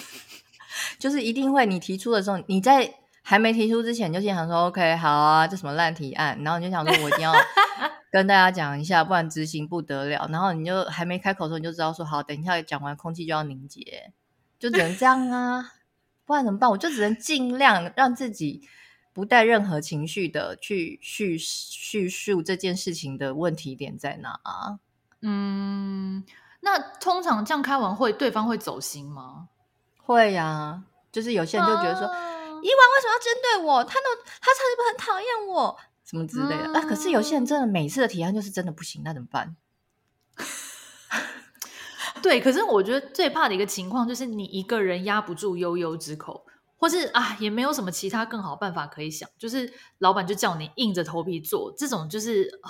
[0.98, 1.66] 就是一定会。
[1.66, 7.34] 你提出的时候，你在还没提出之前，你就经常说，OK，好啊，这什么烂提案，然后你就想说，我一定要
[8.10, 10.28] 跟大家讲一下，不然执行不得了。
[10.30, 14.12] 然后你就还没开口的时候，你就知道说，好，等一下讲完，空气就要凝结，
[14.58, 15.74] 就只能这样啊，
[16.24, 16.70] 不然怎么办？
[16.70, 18.68] 我就只能尽量让自己
[19.12, 24.78] 不带任何情绪的去叙叙述这件事情的问题点在哪啊？
[25.22, 26.24] 嗯。
[26.60, 29.48] 那通常这样开完会，对方会走心吗？
[29.98, 33.84] 会呀、啊，就是有些人就觉得说，伊、啊、娃为什么要针对我？
[33.84, 34.06] 他都
[34.40, 35.78] 他是不是很讨厌我？
[36.06, 36.80] 什么之类的、嗯、啊？
[36.82, 39.56] 可是有些人真的每次的提案就是真的不行，那怎么办？
[42.22, 52.60] 对，可是我觉得最怕的一个情况就是你一个人压不住悠悠之口，或是啊，也没有什么其他更好办法可以想，就是老板就叫你硬着头皮做，这种就是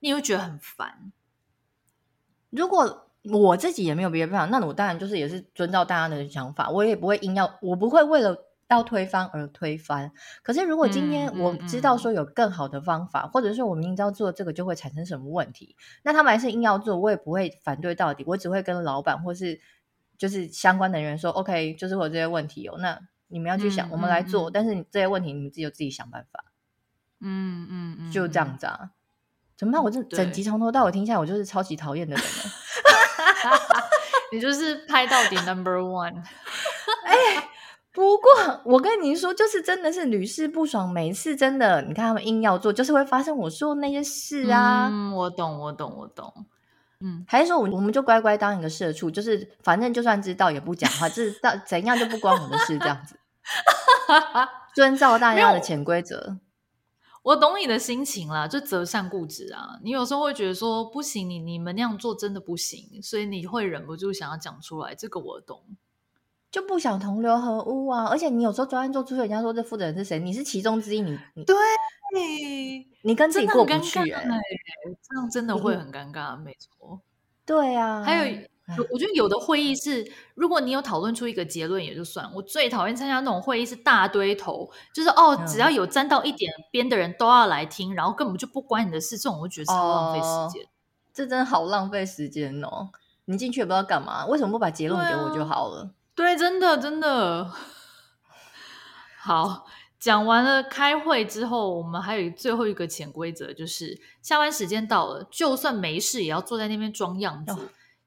[0.00, 1.12] 你会觉得很烦。
[2.50, 10.12] 如果我自己也没有别的办法，那我当然就是也是遵照大家的想法，我也不会硬要，我不会为了要推翻而推翻。
[10.42, 19.60] 可是如果今天我知道说有更好的方法，嗯嗯、或者说我明知道做这个就会产生什么问题，那他们还是硬要做，我也不会反对到底，我只会跟老板或是
[20.16, 26.44] 就是相关的人说，OK，就是我有这些问题哦，那你们要去想，嗯、我们来做，嗯、但是这些问题你们自己就自己想办法。
[27.20, 28.92] 嗯嗯嗯，就这样子啊？
[29.58, 29.82] 怎么办？
[29.82, 32.30] 我这整集从头到尾听下来，我就是超级讨厌的人了。
[34.32, 36.14] 你就是拍到底 number one，
[37.04, 37.48] 哎、欸，
[37.92, 40.88] 不过我跟您说，就是真的是屡试不爽。
[40.88, 44.88] 每次真的，你看他们硬要做，就是会发生我说的那些事啊。
[44.88, 46.46] 嗯，我懂，我懂，我懂。
[47.00, 53.16] 嗯，还是说我我们就乖乖当一个社畜，就是反正就算知道也不讲话，就是到怎样就不关我的事，这样子，
[54.76, 56.38] 遵照大家的潜规则。
[57.22, 59.78] 我懂你的心情啦，就择善固执啊。
[59.82, 64.94] 你有时候会觉得说不行，你你们那样做真的不行，所以你会忍不住想要讲出来。
[64.94, 65.62] 这个我懂，
[66.50, 68.06] 就不想同流合污啊。
[68.06, 71.56] 而且你有时候专案做出去，人家说这负责人是谁，你是其中之一，你你对，
[73.02, 74.38] 你跟自己过不去、欸，哎，
[75.08, 77.00] 这样真的会很尴尬，没错。
[77.44, 78.38] 对啊，还有。
[78.92, 82.30] 我觉得有的会议是，如果你有讨论出一个结论也就算。
[82.32, 89.18] 我最讨厌参加那种会议是大堆头，就是哦，只要有沾到一点边的人都要来听，然后根本就不关你的事。
[89.18, 90.64] 这种我觉得超浪费时间。
[90.64, 90.68] 哦，
[91.12, 92.90] 这真的好浪费时间哦！
[93.24, 95.90] 你进去也不知道干嘛，为什么不把结论给我就好了？
[96.20, 97.50] 对真的真的。
[99.18, 99.66] 好，
[99.98, 107.52] 讲完了开会之后，我们还有最后一个潜规则，就是下班时间到了，就算没事，也要坐在那边装样子。
[107.52, 107.58] 哦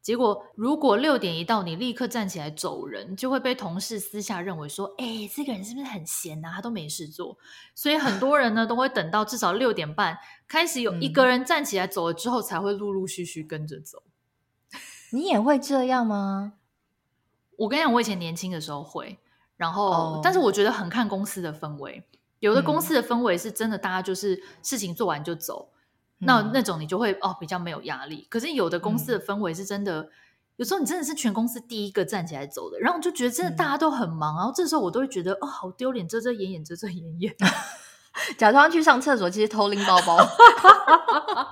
[0.03, 6.51] 结果，如果六点一到，你立刻站起来走人，就会被同事私下认为说：“哎，这个人是不是很闲啊？
[6.55, 7.37] 他都没事做。”
[7.73, 14.03] 所以很多人呢都会等到至少六点半开始有一个人站起来走了之后，才会陆陆续续跟着走。
[15.13, 16.55] 你也会这样吗？
[17.57, 19.17] 我跟你讲，我以前年轻的时候会，
[19.57, 20.19] 然后，oh.
[20.23, 22.03] 但是我觉得很看公司的氛围，
[22.39, 25.69] 有的公司的氛围是真的，大家就是事情做完就走。
[26.25, 30.09] 那那种你就会哦比较没有压力，可是有的公司的氛围是真的，嗯、
[30.55, 37.35] 有时候你真的是全公司第一个站起来走的，然后就觉得真的大家都很忙，嗯、然后这时候我都会觉得哦好丢脸，遮遮掩掩，遮遮掩掩，
[38.37, 40.17] 假装去上厕所，其实偷拎包包，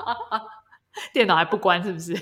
[1.12, 2.14] 电脑还不关是不是？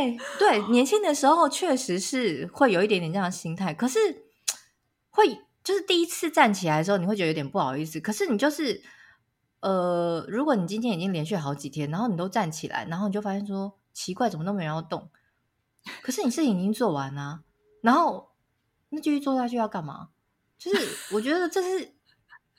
[0.00, 3.98] 哎、欸，对，年轻的时候确实是会有一点点这样的心态，可是
[5.10, 5.42] 会。
[5.62, 8.00] 就是第一次站起来的时候，你会觉得有点不好意思。
[8.00, 8.82] 可是你就是，
[9.60, 15.10] 呃，如果你今天已经连续好几天，然后你都站起来，然后你就发现说奇怪，怎么都没人要动？
[16.02, 17.42] 可是你事情已经做完啊，
[17.82, 18.30] 然后
[18.88, 20.08] 那继续做下去要干嘛？
[20.56, 21.92] 就是我觉得这是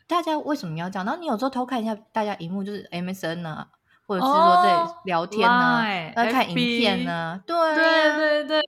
[0.05, 1.05] 大家为什么要这样？
[1.05, 3.71] 然后你有时候偷看一下大家荧幕，就是 MSN 啊，
[4.05, 5.83] 或者是说在聊天啊，
[6.15, 8.61] 要、oh, 看影片啊，对对对对。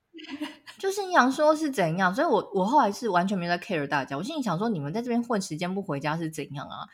[0.80, 4.18] 就是你想说是怎样，所以我我后来是完全没在 care 大家。
[4.18, 6.88] 我心里想说，你们在这边混时间不回家是怎样啊？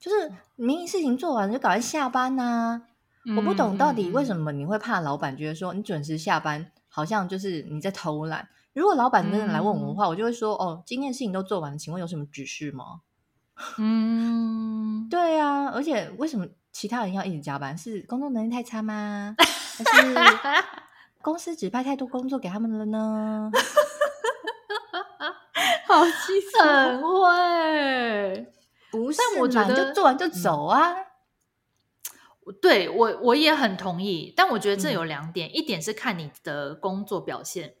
[0.00, 2.82] 就是明明事情做完了就赶快下班呐、
[3.36, 8.48] 我不懂到底为什么你会怕老板觉得说你准时下班好像就是你在偷懒。
[8.72, 13.02] 如果老板真的来问我的话，嗯、我就会说哦，今天事情都做完了，请问有什么指示吗？
[13.78, 14.61] 嗯，
[15.72, 17.76] 而且为什么其他人要一直加班？
[17.76, 19.34] 是工作能力太差吗？
[19.38, 20.14] 还是？
[21.22, 23.48] 公司指派太多工作给他们了呢，
[25.86, 26.12] 好气
[26.52, 26.66] 愤，
[26.98, 28.52] 很会，
[28.90, 29.18] 不是？
[29.18, 30.92] 但我觉得就做完就走啊。
[32.60, 37.76] 对我我也很同意，但我觉得这有两点，嗯、一点是看你的工作表现，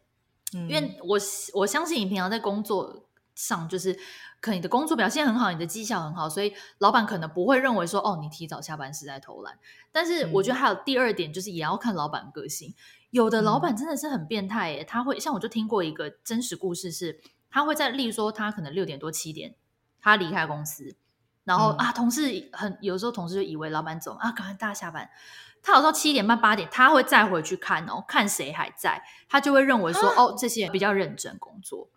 [0.54, 1.18] 嗯、因为我
[1.54, 3.98] 我相信你平常在工作上就是，
[4.42, 9.56] 可能你的工作表现很好，你的绩效很好，所以老板可能不会认为说哦，你提早下班是在偷懒。
[9.92, 12.74] 但是我觉得还有第二点，就是也要看老板个性，
[13.10, 19.54] 有的老板真的是很变态耶，他会像我就听过一个真实故事是，他会在例如说他可能六点多七点
[20.00, 20.96] 他离开公司。
[21.44, 25.10] 然后、嗯、啊，同事很有时候，同事就以为老板走啊，赶快大家下班。
[25.60, 31.88] 他有时候七点半八点，他会再回去看哦，看谁还在，他就会认为说，啊、哦，这些人比较认真工作。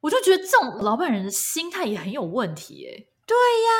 [0.00, 3.08] 我就觉得这种老板人的心态也很有问题诶。
[3.26, 3.70] 对呀，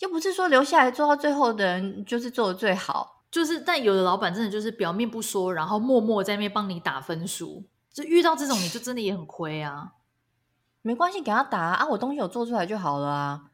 [0.00, 7.64] 又不是说留下来做到最后的人就是做的最好，就是但有的老板真的就是表面不说，然后默默在那边帮你打分数。
[7.92, 9.92] 就遇到这种，你就真的也很亏啊。
[10.82, 13.50] 没关系，给他打啊，我东西有做出来就好了啊。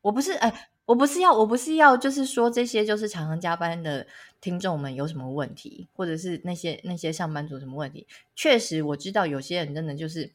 [0.00, 4.06] 我不是哎，我不是要，我不是要，就是说这些就是常常加班的
[4.40, 8.06] 听众们有什么问题，或者是那些那些上班族什么问题？
[8.34, 10.32] 确实我知道有些人真的就是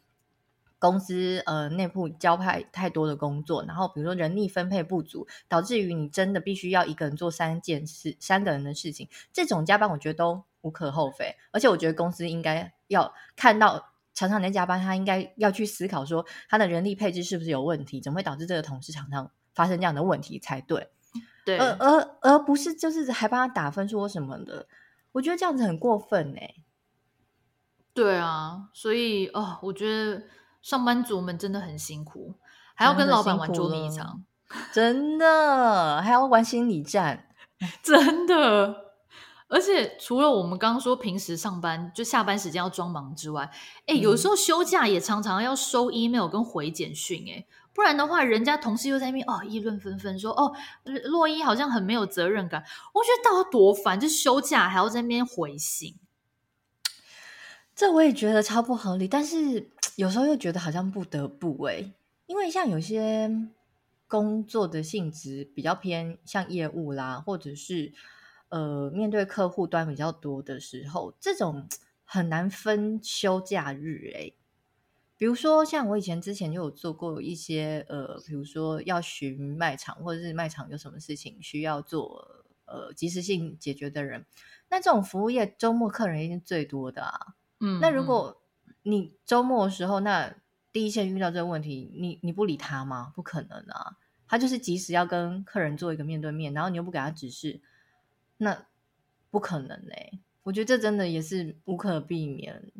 [0.80, 19.30] 公司呃内部交派太多的工作，然后比如说人力分配不足，导致于你真的必须要一个人做三件事，三个人的事情，这种加班我觉得都无可厚非，而且我觉得公司应该要看到常常在加班，他应该要去思考说他的人力配置是不是有问题，怎么会导致这个同事常常。
[19.52, 20.90] 发生这样的问题才对，
[21.44, 24.68] 对，而而而不是就是还帮他打分说什么的，
[25.12, 26.56] 我觉得这样子很过分哎。
[27.94, 30.24] 对啊，所以哦，我觉得
[30.62, 32.36] 上班族们真的很辛苦，
[32.76, 34.24] 还要跟老板玩捉迷藏，
[34.74, 37.28] 真的还要玩心理战，
[37.84, 38.89] 真的。
[39.47, 43.49] 而且除了我们刚刚说平时上班就下班时间要装忙之外，
[43.88, 47.45] 哎，有时候休假也常常要收 email 跟回简讯哎。
[47.74, 50.53] 不然的话，人家同事又在那边哦议论纷纷，说哦
[51.05, 52.64] 洛伊好像很没有责任感。
[52.93, 55.95] 我觉得到底多烦，就休假还要在那边回信，
[57.76, 59.07] 这我也觉得超不合理。
[59.07, 61.91] 但是有时候又觉得好像不得不哎，
[62.26, 63.30] 因为像有些
[64.08, 67.91] 工作的性质比较偏像业务啦，或者是
[68.47, 71.68] 呃面对客户端比较多的时候，这种
[72.06, 74.32] 很难分休假日哎。
[75.18, 84.26] 比如说，像我以前之前就有做过一些呃，比如说要巡卖场，或者是卖场有什么事情需要做呃及时性解决的人，
[84.70, 87.36] 那这种服务业周末客人一定最多的啊。
[87.60, 88.39] 嗯，那如果
[88.90, 90.36] 你周末的时候，那
[90.72, 93.12] 第一线遇到这个问题，你你不理他吗？
[93.16, 97.62] 不可能啊，他就是即时要跟客人做一个面对面，然后你又不给他指示，
[98.38, 98.66] 那
[99.32, 102.72] 不可能嘞、我觉得这真的也是无可避免，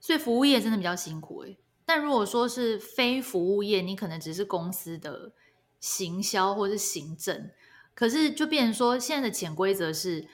[0.00, 5.32] 所以服务业真的比较辛苦诶、但如果说是非服务业，你可能只是公司的
[5.80, 7.50] 行销或是行政，
[7.94, 10.26] 可是就变成说，现在的潜规则是，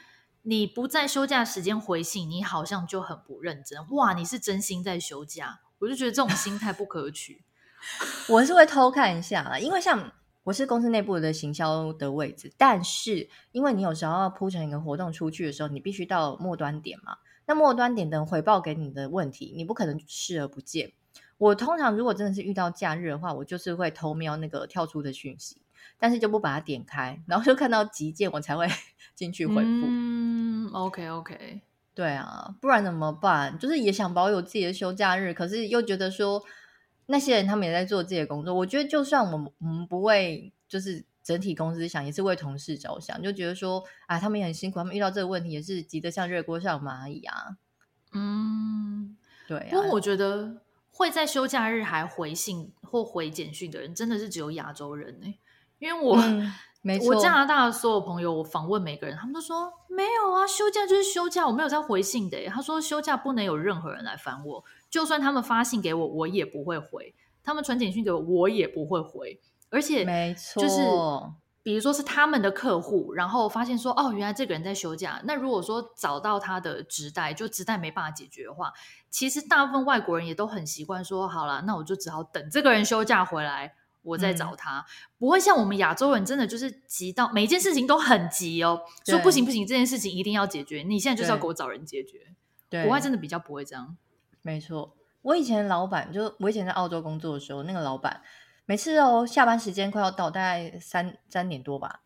[0.43, 3.87] 你不在休假时间回信，你好像就很不认真。
[3.91, 7.43] 哇，你是真心在休假，我就觉得这种心态不可取。
[8.29, 10.13] 我是会偷看一下啦，因为像
[10.45, 20.93] 我是公司内部的行销的位置，但是因为你有时候要铺成一个活动出去的时候，你必须到末端点嘛，那末端点等回报给你的问题，你不可能视而不见。
[21.39, 25.63] 我通常如果真的是遇到假日的话，我就是会偷瞄那个跳出的讯息，
[25.99, 28.67] 但是就不把它点开，然后就看到急件我才会
[29.15, 29.61] 进去回复。
[29.63, 31.61] 嗯，OK OK，
[31.95, 33.59] 对啊，不然怎么办？
[33.59, 36.43] 就是也想保有自己的休假日，可是又觉得说
[37.07, 38.55] 那些人他们也在做自己的工作。
[38.55, 47.57] 我觉得就算我们我们不为就是整体公司想，也是为同事着想，就觉得说啊，他们也很辛苦，他们遇到这个问题也是急得像热锅上蚂蚁啊。
[48.13, 49.17] 嗯，
[49.47, 50.63] 对啊，因为我觉得。
[50.93, 55.39] 会在休假日还回信或回简讯的人，真的是只有亚洲人呢、欸。
[55.81, 56.53] 因为我，嗯、
[57.05, 62.47] 我加拿大的所有朋友，我访问每个人，他们都说没有啊，休假就是休假，我没有在回信的、欸。
[62.47, 67.13] 他说休假不能有任何人来烦我，就算他们发信给我，我也不会回；
[67.43, 69.41] 他们传简讯给我，我也不会回。
[69.71, 70.81] 而且，没错，就是。
[71.63, 75.21] 比如说是他们的客户，然后发现说哦，原来这个人在休假。
[75.25, 78.73] 那如果说找到他的直代，就直代没办法解决的话，
[79.11, 84.79] 其实大部分外国人也都很习惯说，好了，那我就只好等这个人休假回来，我在找他。
[84.79, 84.85] 嗯、
[85.19, 92.19] 不会像我们亚洲人真的就是急到每一件事情都很急哦，说不行不行，这件事情一定要解决，你现在就是要给我找人解决。
[92.69, 93.97] 对，国外真的比较不会这样。
[94.43, 98.23] 没错，我以前老板就我以前在澳洲工作的时候，那个老板。
[98.67, 102.03] 每次哦，下班时间快要到，大概三三点多吧，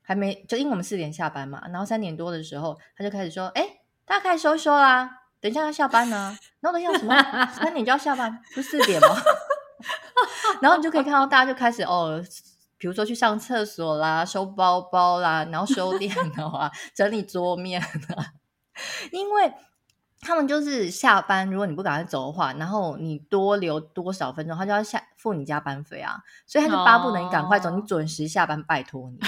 [0.00, 5.10] 还没就因为我们四点下班嘛，然后三点多的时候，他就开始说：“哎，大家开始收一收啦，
[5.42, 7.14] 等一下要下班呢。”然后等一下什么？
[7.52, 9.08] 三点就要下班，不是四点吗？
[10.60, 12.22] 然后你就可以看到大家就开始哦，
[12.78, 18.32] 比如说去上厕所啦、收包包啦，然后收电脑啊、 整理桌面啊，
[19.12, 19.52] 因为
[20.20, 26.16] 他们就是下班，如果你不赶快走的话，然后你多留多少分钟，他就要下付你加班费啊，
[26.46, 29.18] 所以他就巴不得你赶快走，你准时下班，拜托你。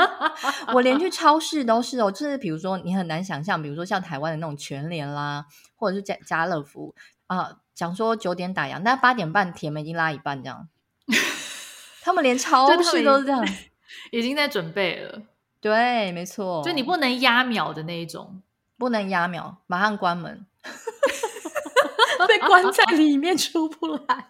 [0.72, 5.44] 我连去超市都是哦，就是比如说你很难想象，比如说像台湾的那种全联啦，
[5.76, 6.94] 或者是家家乐福
[7.26, 10.68] 啊，讲说九点打烊，但八点半铁门已经拉一半这样。
[12.04, 13.42] 他们连超市都是这样，
[14.12, 15.22] 已经在准备了。
[15.62, 18.42] 对，没错，就你不能压秒的那一种，
[18.76, 20.44] 不能压秒，马上关门，
[22.28, 24.28] 被关在里面出不来。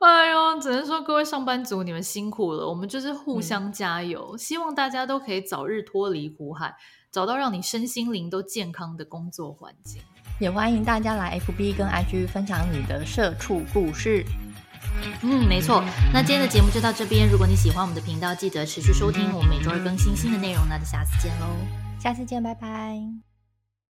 [0.00, 2.68] 哎呦，只能说各位上班族，你们辛苦了。
[2.68, 6.76] 我们就是互相加油，嗯、希望大家都可以早日脱离苦海，
[7.10, 10.02] 找到让你身心灵都健康的工作环境。
[10.40, 14.24] 也欢迎大家来 FB 跟 IG 分享你的社畜故事。
[15.22, 15.84] 嗯，没错。
[16.12, 17.28] 那今天的节目就到这边。
[17.30, 20.66] 如果你喜欢我们的频道，记得持续收听，我们每周二更新新的内容。
[20.68, 21.46] 那就下次见喽！
[22.00, 23.29] 下次见，拜拜。